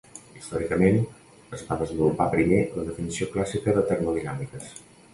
[0.37, 0.97] Històricament,
[1.59, 4.77] es va desenvolupar primer la definició clàssica de termodinàmiques.